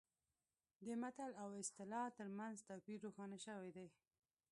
د 0.85 0.87
متل 1.01 1.31
او 1.43 1.49
اصطلاح 1.63 2.07
ترمنځ 2.19 2.55
توپیر 2.69 2.97
روښانه 3.05 3.37
شوی 3.45 3.71
دی 3.77 3.87